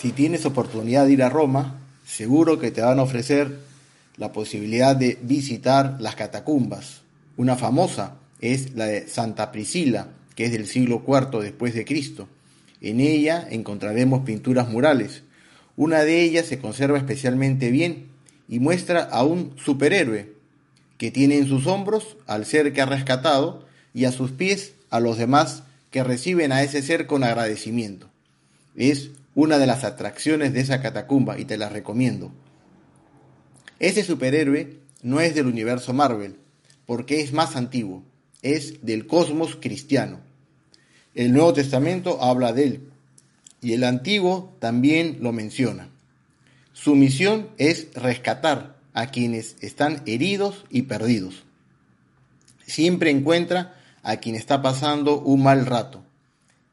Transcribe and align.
Si 0.00 0.12
tienes 0.12 0.46
oportunidad 0.46 1.04
de 1.04 1.12
ir 1.12 1.22
a 1.22 1.28
Roma, 1.28 1.78
seguro 2.06 2.58
que 2.58 2.70
te 2.70 2.80
van 2.80 2.98
a 2.98 3.02
ofrecer 3.02 3.58
la 4.16 4.32
posibilidad 4.32 4.96
de 4.96 5.18
visitar 5.20 5.98
las 6.00 6.14
catacumbas. 6.14 7.02
Una 7.36 7.54
famosa 7.54 8.16
es 8.40 8.74
la 8.74 8.86
de 8.86 9.08
Santa 9.08 9.52
Priscila, 9.52 10.08
que 10.34 10.46
es 10.46 10.52
del 10.52 10.66
siglo 10.66 11.04
IV 11.06 11.42
después 11.42 11.74
de 11.74 11.84
Cristo. 11.84 12.28
En 12.80 12.98
ella 12.98 13.46
encontraremos 13.50 14.24
pinturas 14.24 14.70
murales. 14.70 15.22
Una 15.76 15.98
de 15.98 16.22
ellas 16.22 16.46
se 16.46 16.58
conserva 16.58 16.96
especialmente 16.96 17.70
bien 17.70 18.06
y 18.48 18.58
muestra 18.58 19.02
a 19.02 19.22
un 19.22 19.52
superhéroe 19.62 20.32
que 20.96 21.10
tiene 21.10 21.36
en 21.36 21.46
sus 21.46 21.66
hombros 21.66 22.16
al 22.26 22.46
ser 22.46 22.72
que 22.72 22.80
ha 22.80 22.86
rescatado 22.86 23.66
y 23.92 24.06
a 24.06 24.12
sus 24.12 24.30
pies 24.30 24.72
a 24.88 24.98
los 24.98 25.18
demás 25.18 25.64
que 25.90 26.02
reciben 26.02 26.52
a 26.52 26.62
ese 26.62 26.80
ser 26.80 27.06
con 27.06 27.22
agradecimiento. 27.22 28.08
Es 28.74 29.10
una 29.34 29.58
de 29.58 29.66
las 29.66 29.84
atracciones 29.84 30.52
de 30.52 30.60
esa 30.60 30.80
catacumba 30.80 31.38
y 31.38 31.44
te 31.44 31.56
la 31.56 31.68
recomiendo. 31.68 32.32
Ese 33.78 34.02
superhéroe 34.02 34.78
no 35.02 35.20
es 35.20 35.34
del 35.34 35.46
universo 35.46 35.92
Marvel, 35.92 36.36
porque 36.86 37.20
es 37.20 37.32
más 37.32 37.56
antiguo, 37.56 38.02
es 38.42 38.84
del 38.84 39.06
cosmos 39.06 39.56
cristiano. 39.56 40.20
El 41.14 41.32
Nuevo 41.32 41.52
Testamento 41.52 42.22
habla 42.22 42.52
de 42.52 42.64
él 42.64 42.90
y 43.60 43.72
el 43.74 43.84
Antiguo 43.84 44.56
también 44.58 45.18
lo 45.20 45.32
menciona. 45.32 45.88
Su 46.72 46.94
misión 46.94 47.48
es 47.58 47.92
rescatar 47.94 48.78
a 48.94 49.06
quienes 49.08 49.56
están 49.60 50.02
heridos 50.06 50.64
y 50.70 50.82
perdidos. 50.82 51.44
Siempre 52.66 53.10
encuentra 53.10 53.76
a 54.02 54.16
quien 54.16 54.34
está 54.34 54.62
pasando 54.62 55.20
un 55.20 55.42
mal 55.42 55.66
rato. 55.66 56.02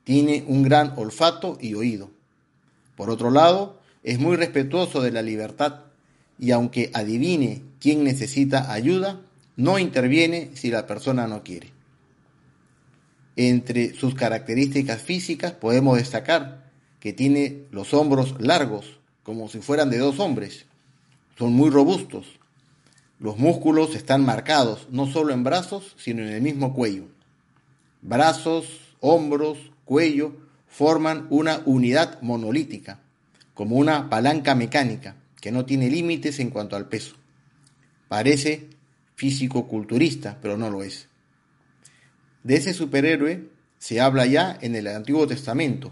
Tiene 0.04 0.46
un 0.48 0.64
gran 0.64 0.94
olfato 0.96 1.58
y 1.60 1.74
oído. 1.74 2.12
Por 2.98 3.12
otro 3.12 3.30
lado, 3.30 3.80
es 4.04 4.20
muy 4.20 4.36
respetuoso 4.36 5.02
de 5.02 5.12
la 5.12 5.22
libertad 5.22 5.82
y 6.40 6.50
aunque 6.52 6.90
adivine 6.94 7.62
quién 7.80 8.04
necesita 8.04 8.74
ayuda, 8.74 9.22
no 9.56 9.78
interviene 9.78 10.50
si 10.56 10.72
la 10.72 10.88
persona 10.88 11.28
no 11.28 11.44
quiere. 11.44 11.72
Entre 13.36 13.94
sus 13.94 14.16
características 14.16 15.04
físicas 15.04 15.52
podemos 15.52 15.98
destacar 15.98 16.72
que 17.00 17.14
tiene 17.14 17.66
los 17.70 17.94
hombros 17.94 18.36
largos, 18.40 19.00
como 19.22 19.48
si 19.48 19.60
fueran 19.60 19.92
de 19.92 20.00
dos 20.00 20.20
hombres. 20.20 20.66
Son 21.38 21.54
muy 21.54 21.70
robustos. 21.70 22.26
Los 23.20 23.38
músculos 23.38 23.94
están 23.96 24.26
marcados 24.26 24.88
no 24.90 25.06
solo 25.06 25.34
en 25.34 25.44
brazos, 25.44 25.96
sino 25.98 26.24
en 26.24 26.30
el 26.30 26.42
mismo 26.42 26.74
cuello. 26.74 27.04
Brazos, 28.02 28.66
hombros, 29.02 29.60
cuello 29.86 30.47
forman 30.78 31.26
una 31.32 31.64
unidad 31.66 32.22
monolítica, 32.22 33.00
como 33.56 33.78
una 33.78 34.12
palanca 34.12 34.54
mecánica 34.54 35.16
que 35.42 35.52
no 35.52 35.66
tiene 35.66 35.90
límites 35.90 36.40
en 36.40 36.52
cuanto 36.52 36.76
al 36.76 36.88
peso. 36.88 37.16
Parece 38.08 38.68
físico-culturista, 39.16 40.38
pero 40.40 40.56
no 40.56 40.70
lo 40.70 40.84
es. 40.84 41.08
De 42.44 42.58
ese 42.58 42.76
superhéroe 42.76 43.50
se 43.80 44.00
habla 44.02 44.28
ya 44.28 44.56
en 44.62 44.76
el 44.76 44.86
Antiguo 44.86 45.26
Testamento. 45.26 45.92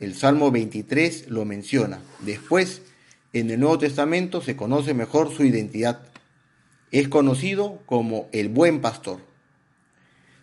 El 0.00 0.16
Salmo 0.16 0.50
23 0.50 1.28
lo 1.28 1.44
menciona. 1.44 2.00
Después, 2.18 2.82
en 3.32 3.48
el 3.48 3.60
Nuevo 3.60 3.78
Testamento 3.78 4.42
se 4.42 4.56
conoce 4.56 4.92
mejor 4.92 5.32
su 5.32 5.44
identidad. 5.44 6.00
Es 6.90 7.06
conocido 7.06 7.80
como 7.86 8.28
el 8.32 8.48
buen 8.48 8.80
pastor. 8.80 9.20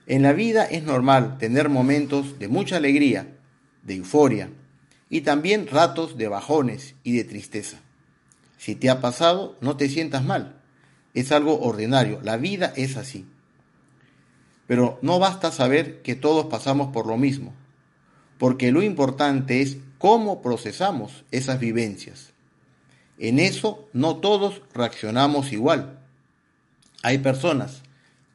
En 0.08 0.22
la 0.22 0.32
vida 0.32 0.64
es 0.64 0.84
normal 0.84 1.38
tener 1.38 1.68
momentos 1.68 2.40
de 2.40 2.48
mucha 2.48 2.78
alegría, 2.78 3.28
de 3.84 3.96
euforia, 3.96 4.50
y 5.10 5.22
también 5.22 5.68
ratos 5.68 6.18
de 6.18 6.28
bajones 6.28 6.96
y 7.04 7.16
de 7.18 7.24
tristeza. 7.24 7.78
Si 8.58 8.76
te 8.76 8.90
ha 8.90 9.02
pasado, 9.02 9.58
no 9.62 9.78
te 9.78 9.90
sientas 9.90 10.24
mal. 10.24 10.56
Es 11.14 11.32
algo 11.32 11.60
ordinario. 11.62 12.20
La 12.24 12.38
vida 12.38 12.74
es 12.76 12.98
así. 12.98 13.28
Pero 14.68 14.98
no 15.02 15.20
basta 15.20 15.52
saber 15.52 16.02
que 16.02 16.16
todos 16.16 16.46
pasamos 16.46 16.94
por 16.94 17.06
lo 17.06 17.18
mismo, 17.18 17.54
porque 18.38 18.72
lo 18.72 18.82
importante 18.82 19.62
es 19.62 19.78
cómo 19.98 20.42
procesamos 20.42 21.26
esas 21.32 21.60
vivencias. 21.60 22.32
En 23.18 23.38
eso 23.38 23.88
no 23.94 24.18
todos 24.18 24.62
reaccionamos 24.74 25.52
igual. 25.52 26.00
Hay 27.04 27.20
personas 27.20 27.84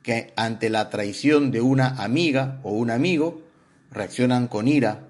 que 0.03 0.33
ante 0.37 0.71
la 0.71 0.91
traición 0.91 1.51
de 1.51 1.61
una 1.61 1.89
amiga 2.03 2.61
o 2.63 2.73
un 2.73 2.91
amigo 2.91 3.43
reaccionan 3.91 4.47
con 4.47 4.69
ira, 4.69 5.08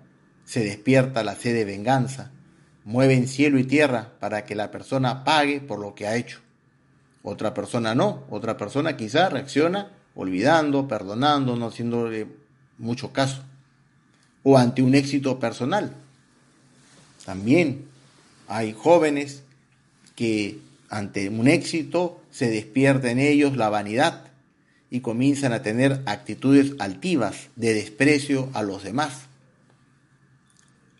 se 0.48 0.64
despierta 0.64 1.22
la 1.22 1.34
sed 1.34 1.52
de 1.52 1.66
venganza, 1.66 2.30
mueven 2.86 3.28
cielo 3.28 3.58
y 3.58 3.64
tierra 3.64 4.14
para 4.18 4.46
que 4.46 4.54
la 4.54 4.70
persona 4.70 5.22
pague 5.22 5.60
por 5.60 5.78
lo 5.78 5.94
que 5.94 6.06
ha 6.06 6.16
hecho. 6.16 6.38
Otra 7.22 7.52
persona 7.52 7.94
no, 7.94 8.24
otra 8.30 8.56
persona 8.56 8.96
quizá 8.96 9.28
reacciona 9.28 9.92
olvidando, 10.14 10.88
perdonando, 10.88 11.54
no 11.54 11.66
haciéndole 11.66 12.28
mucho 12.78 13.12
caso. 13.12 13.42
O 14.42 14.56
ante 14.56 14.80
un 14.80 14.94
éxito 14.94 15.38
personal. 15.38 15.94
También 17.26 17.84
hay 18.46 18.72
jóvenes 18.72 19.42
que 20.16 20.60
ante 20.88 21.28
un 21.28 21.46
éxito 21.46 22.22
se 22.30 22.48
despierta 22.48 23.10
en 23.10 23.18
ellos 23.18 23.54
la 23.58 23.68
vanidad 23.68 24.24
y 24.90 25.00
comienzan 25.00 25.52
a 25.52 25.60
tener 25.60 26.00
actitudes 26.06 26.72
altivas 26.78 27.48
de 27.54 27.74
desprecio 27.74 28.48
a 28.54 28.62
los 28.62 28.82
demás. 28.82 29.27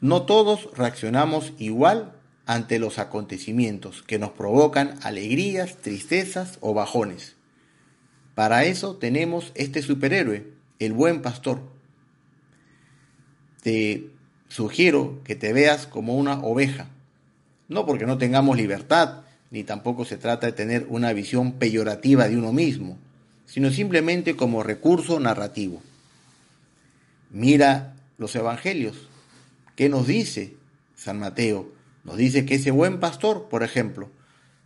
No 0.01 0.23
todos 0.23 0.69
reaccionamos 0.77 1.53
igual 1.59 2.13
ante 2.47 2.79
los 2.79 2.99
acontecimientos 2.99 4.03
que 4.03 4.19
nos 4.19 4.31
provocan 4.31 4.99
alegrías, 5.03 5.77
tristezas 5.77 6.59
o 6.61 6.73
bajones. 6.73 7.37
Para 8.35 8.65
eso 8.65 8.97
tenemos 8.97 9.53
este 9.55 9.83
superhéroe, 9.83 10.47
el 10.79 10.93
buen 10.93 11.21
pastor. 11.21 11.61
Te 13.63 14.11
sugiero 14.49 15.21
que 15.25 15.35
te 15.35 15.53
veas 15.53 15.87
como 15.87 16.17
una 16.17 16.41
oveja, 16.41 16.87
no 17.69 17.85
porque 17.85 18.07
no 18.07 18.17
tengamos 18.17 18.57
libertad, 18.57 19.25
ni 19.51 19.65
tampoco 19.65 20.05
se 20.05 20.17
trata 20.17 20.47
de 20.47 20.53
tener 20.53 20.87
una 20.89 21.13
visión 21.13 21.53
peyorativa 21.53 22.29
de 22.29 22.37
uno 22.37 22.53
mismo, 22.53 22.99
sino 23.45 23.71
simplemente 23.71 24.37
como 24.37 24.63
recurso 24.63 25.19
narrativo. 25.21 25.83
Mira 27.31 27.97
los 28.17 28.35
evangelios. 28.37 29.09
¿Qué 29.79 29.89
nos 29.89 30.09
dice 30.09 30.57
San 30.97 31.21
Mateo? 31.21 31.71
Nos 32.03 32.17
dice 32.17 32.45
que 32.45 32.57
ese 32.57 32.73
buen 32.73 32.99
pastor, 32.99 33.47
por 33.49 33.63
ejemplo, 33.63 34.11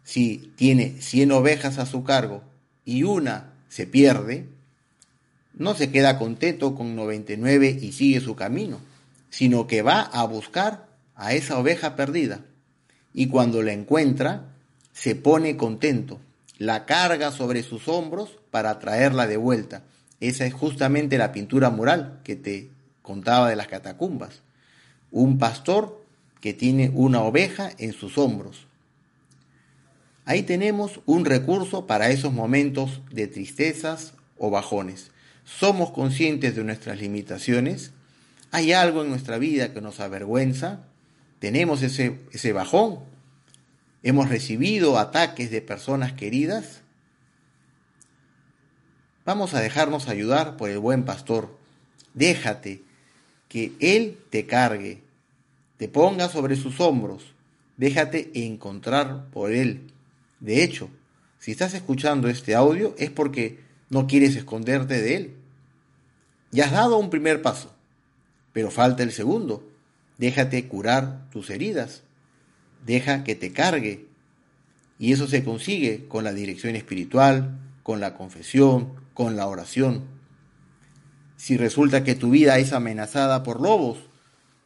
si 0.05 0.51
tiene 0.57 1.03
100 1.03 1.33
ovejas 1.33 1.77
a 1.77 1.85
su 1.85 2.03
cargo 2.03 2.43
y 2.87 3.03
una 3.03 3.53
se 3.69 3.87
pierde, 3.87 4.47
no 5.53 5.75
se 5.75 5.91
queda 5.91 6.19
contento 6.19 6.75
con 6.75 6.97
99 6.97 7.79
y 7.83 7.93
sigue 7.93 8.21
su 8.23 8.37
camino, 8.37 8.81
sino 9.29 9.67
que 9.67 9.83
va 9.83 10.01
a 10.01 10.25
buscar 10.25 10.87
a 11.15 11.35
esa 11.35 11.59
oveja 11.59 11.95
perdida. 11.95 12.41
Y 13.13 13.27
cuando 13.27 13.61
la 13.61 13.75
encuentra, 13.75 14.55
se 14.95 15.15
pone 15.15 15.59
contento, 15.59 16.21
la 16.57 16.87
carga 16.87 17.33
sobre 17.33 17.63
sus 17.63 17.87
hombros 17.87 18.39
para 18.51 18.79
traerla 18.79 19.27
de 19.27 19.37
vuelta. 19.37 19.83
Esa 20.21 20.47
es 20.47 20.55
justamente 20.55 21.19
la 21.19 21.33
pintura 21.33 21.69
mural 21.69 22.21
que 22.25 22.35
te 22.35 22.71
contaba 23.03 23.51
de 23.51 23.57
las 23.57 23.67
catacumbas. 23.67 24.41
Un 25.13 25.39
pastor 25.39 26.05
que 26.41 26.53
tiene 26.53 26.91
una 26.93 27.23
oveja 27.23 27.71
en 27.79 27.93
sus 27.93 28.19
hombros, 28.19 28.67
Ahí 30.25 30.43
tenemos 30.43 31.01
un 31.05 31.25
recurso 31.25 31.87
para 31.87 32.11
esos 32.11 32.33
momentos 32.33 33.01
de 33.11 33.27
tristezas 33.27 34.15
o 34.39 34.51
bajones. 34.51 35.11
Somos 35.45 35.91
conscientes 35.91 36.55
de 36.55 36.63
nuestras 36.63 37.01
limitaciones. 37.01 37.93
Hay 38.53 38.73
algo 38.73 39.03
en 39.03 39.11
nuestra 39.11 39.39
vida 39.39 39.73
que 39.73 39.81
nos 39.81 39.99
avergüenza. 39.99 40.85
Tenemos 41.41 41.83
ese, 41.83 42.21
ese 42.31 42.53
bajón. 42.53 43.01
Hemos 44.05 44.29
recibido 44.29 44.99
ataques 44.99 45.51
de 45.51 45.61
personas 45.61 46.13
queridas. 46.13 46.83
Vamos 49.25 49.55
a 49.55 49.61
dejarnos 49.61 50.09
ayudar 50.09 50.57
por 50.57 50.71
el 50.71 50.79
buen 50.79 51.05
pastor. 51.05 51.57
Déjate 52.15 52.83
que 53.49 53.73
Él 53.81 54.19
te 54.31 54.47
cargue, 54.47 55.03
te 55.83 55.89
ponga 55.89 56.29
sobre 56.29 56.55
sus 56.55 56.79
hombros. 56.79 57.35
Déjate 57.77 58.31
encontrar 58.47 59.29
por 59.33 59.51
Él. 59.51 59.91
De 60.39 60.63
hecho, 60.63 60.91
si 61.41 61.51
estás 61.51 61.75
escuchando 61.75 62.29
este 62.29 62.55
audio 62.55 62.95
es 62.99 63.11
porque 63.11 63.59
no 63.91 64.07
quieres 64.07 64.37
esconderte 64.37 65.03
de 65.03 65.17
él. 65.17 65.35
Ya 66.53 66.67
has 66.67 66.71
dado 66.71 66.99
un 66.99 67.11
primer 67.11 67.43
paso, 67.43 67.75
pero 68.53 68.71
falta 68.71 69.03
el 69.03 69.11
segundo. 69.11 69.69
Déjate 70.19 70.69
curar 70.69 71.29
tus 71.31 71.51
heridas. 71.51 72.03
Deja 72.87 73.25
que 73.25 73.35
te 73.35 73.53
cargue. 73.53 74.07
Y 75.01 75.13
eso 75.13 75.27
se 75.27 75.43
consigue 75.43 76.07
con 76.07 76.23
la 76.23 76.33
dirección 76.33 76.77
espiritual, 76.77 77.59
con 77.83 77.99
la 77.99 78.15
confesión, 78.15 78.93
con 79.15 79.35
la 79.35 79.49
oración. 79.49 80.05
Si 81.37 81.57
resulta 81.57 82.05
que 82.05 82.15
tu 82.15 82.31
vida 82.31 82.59
es 82.59 82.73
amenazada 82.73 83.43
por 83.43 83.61
lobos, 83.61 84.12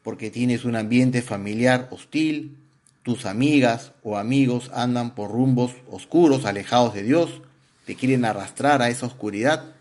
porque 0.06 0.30
tienes 0.30 0.64
un 0.64 0.76
ambiente 0.76 1.20
familiar 1.20 1.88
hostil, 1.90 2.56
tus 3.02 3.26
amigas 3.26 3.90
o 4.04 4.18
amigos 4.18 4.70
andan 4.72 5.16
por 5.16 5.32
rumbos 5.32 5.72
oscuros, 5.90 6.44
alejados 6.44 6.94
de 6.94 7.02
Dios, 7.02 7.42
te 7.86 7.96
quieren 7.96 8.24
arrastrar 8.24 8.82
a 8.82 8.88
esa 8.88 9.06
oscuridad. 9.06 9.74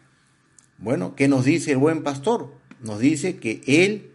Bueno, 0.79 1.13
¿qué 1.15 1.27
nos 1.27 1.45
dice 1.45 1.73
el 1.73 1.77
buen 1.77 2.01
pastor? 2.01 2.51
Nos 2.79 2.97
dice 2.97 3.37
que 3.37 3.61
Él 3.67 4.13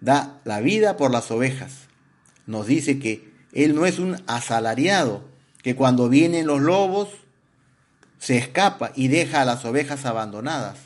da 0.00 0.40
la 0.44 0.60
vida 0.60 0.96
por 0.96 1.10
las 1.10 1.28
ovejas. 1.32 1.88
Nos 2.46 2.68
dice 2.68 3.00
que 3.00 3.32
Él 3.52 3.74
no 3.74 3.86
es 3.86 3.98
un 3.98 4.16
asalariado, 4.28 5.24
que 5.60 5.74
cuando 5.74 6.08
vienen 6.08 6.46
los 6.46 6.60
lobos 6.60 7.08
se 8.20 8.38
escapa 8.38 8.92
y 8.94 9.08
deja 9.08 9.42
a 9.42 9.44
las 9.44 9.64
ovejas 9.64 10.06
abandonadas. 10.06 10.78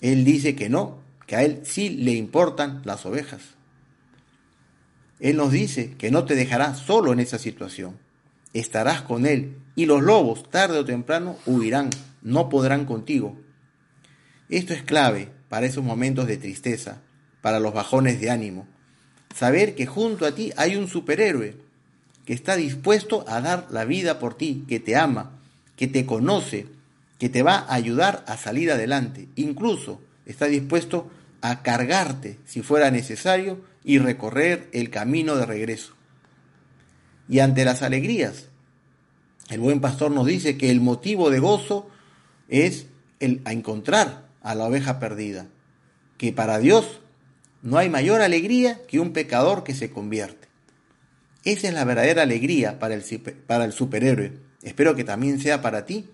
Él 0.00 0.24
dice 0.24 0.56
que 0.56 0.68
no, 0.68 1.05
que 1.26 1.36
a 1.36 1.42
Él 1.42 1.60
sí 1.64 1.90
le 1.90 2.12
importan 2.12 2.82
las 2.84 3.04
ovejas. 3.04 3.42
Él 5.18 5.36
nos 5.36 5.50
dice 5.50 5.94
que 5.98 6.10
no 6.10 6.24
te 6.24 6.34
dejará 6.34 6.74
solo 6.74 7.12
en 7.12 7.20
esa 7.20 7.38
situación. 7.38 7.98
Estarás 8.52 9.02
con 9.02 9.26
Él 9.26 9.58
y 9.74 9.86
los 9.86 10.02
lobos 10.02 10.48
tarde 10.50 10.78
o 10.78 10.84
temprano 10.84 11.36
huirán, 11.46 11.90
no 12.22 12.48
podrán 12.48 12.84
contigo. 12.84 13.38
Esto 14.48 14.72
es 14.72 14.82
clave 14.82 15.28
para 15.48 15.66
esos 15.66 15.84
momentos 15.84 16.26
de 16.26 16.36
tristeza, 16.36 17.02
para 17.40 17.60
los 17.60 17.74
bajones 17.74 18.20
de 18.20 18.30
ánimo. 18.30 18.66
Saber 19.34 19.74
que 19.74 19.86
junto 19.86 20.26
a 20.26 20.34
ti 20.34 20.52
hay 20.56 20.76
un 20.76 20.88
superhéroe 20.88 21.56
que 22.24 22.32
está 22.32 22.56
dispuesto 22.56 23.24
a 23.28 23.40
dar 23.40 23.66
la 23.70 23.84
vida 23.84 24.18
por 24.18 24.34
ti, 24.34 24.64
que 24.68 24.80
te 24.80 24.96
ama, 24.96 25.40
que 25.76 25.86
te 25.86 26.06
conoce, 26.06 26.66
que 27.18 27.28
te 27.28 27.42
va 27.42 27.56
a 27.56 27.74
ayudar 27.74 28.24
a 28.26 28.36
salir 28.36 28.70
adelante. 28.70 29.28
Incluso 29.36 30.00
está 30.26 30.46
dispuesto 30.46 31.10
a 31.40 31.62
cargarte 31.62 32.38
si 32.44 32.62
fuera 32.62 32.90
necesario 32.90 33.60
y 33.84 33.98
recorrer 33.98 34.68
el 34.72 34.90
camino 34.90 35.36
de 35.36 35.46
regreso. 35.46 35.94
Y 37.28 37.38
ante 37.38 37.64
las 37.64 37.82
alegrías, 37.82 38.48
el 39.48 39.60
buen 39.60 39.80
pastor 39.80 40.10
nos 40.10 40.26
dice 40.26 40.58
que 40.58 40.70
el 40.70 40.80
motivo 40.80 41.30
de 41.30 41.38
gozo 41.38 41.88
es 42.48 42.86
el 43.20 43.40
a 43.44 43.52
encontrar 43.52 44.26
a 44.42 44.54
la 44.54 44.64
oveja 44.64 44.98
perdida, 44.98 45.46
que 46.18 46.32
para 46.32 46.58
Dios 46.58 47.00
no 47.62 47.78
hay 47.78 47.88
mayor 47.88 48.20
alegría 48.20 48.80
que 48.86 49.00
un 49.00 49.12
pecador 49.12 49.64
que 49.64 49.74
se 49.74 49.90
convierte. 49.90 50.48
Esa 51.44 51.68
es 51.68 51.74
la 51.74 51.84
verdadera 51.84 52.22
alegría 52.22 52.78
para 52.78 52.94
el, 52.94 53.02
para 53.46 53.64
el 53.64 53.72
superhéroe. 53.72 54.32
Espero 54.62 54.96
que 54.96 55.04
también 55.04 55.38
sea 55.38 55.62
para 55.62 55.86
ti 55.86 56.08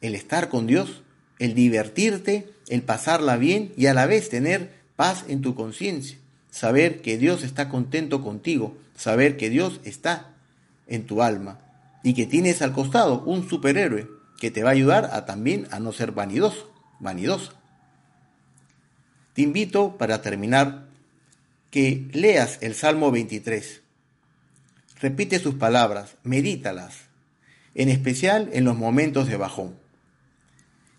el 0.00 0.14
estar 0.14 0.48
con 0.48 0.66
Dios, 0.66 1.02
el 1.38 1.54
divertirte, 1.54 2.48
el 2.68 2.82
pasarla 2.82 3.36
bien 3.36 3.72
y 3.76 3.86
a 3.86 3.94
la 3.94 4.06
vez 4.06 4.28
tener 4.28 4.72
paz 4.96 5.24
en 5.28 5.40
tu 5.40 5.54
conciencia. 5.54 6.18
Saber 6.50 7.02
que 7.02 7.18
Dios 7.18 7.42
está 7.42 7.68
contento 7.68 8.22
contigo, 8.22 8.76
saber 8.96 9.36
que 9.36 9.50
Dios 9.50 9.80
está 9.84 10.34
en 10.86 11.06
tu 11.06 11.22
alma 11.22 11.60
y 12.02 12.14
que 12.14 12.26
tienes 12.26 12.62
al 12.62 12.72
costado 12.72 13.22
un 13.24 13.48
superhéroe 13.48 14.08
que 14.38 14.50
te 14.50 14.62
va 14.62 14.70
a 14.70 14.74
ayudar 14.74 15.10
a 15.12 15.24
también 15.24 15.66
a 15.70 15.80
no 15.80 15.92
ser 15.92 16.12
vanidoso, 16.12 16.72
vanidoso. 17.00 17.54
Te 19.32 19.42
invito, 19.42 19.96
para 19.96 20.22
terminar, 20.22 20.86
que 21.70 22.08
leas 22.12 22.58
el 22.60 22.74
Salmo 22.74 23.10
23. 23.10 23.82
Repite 25.00 25.40
sus 25.40 25.56
palabras, 25.56 26.14
medítalas, 26.22 26.94
en 27.74 27.88
especial 27.88 28.48
en 28.52 28.64
los 28.64 28.76
momentos 28.76 29.26
de 29.26 29.36
bajón. 29.36 29.83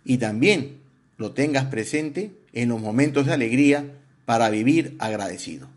Y 0.06 0.20
también 0.20 0.78
lo 1.18 1.32
tengas 1.32 1.66
presente 1.66 2.32
en 2.54 2.70
los 2.70 2.80
momentos 2.80 3.26
de 3.26 3.34
alegría 3.34 3.86
para 4.26 4.50
vivir 4.50 4.96
agradecido. 5.00 5.68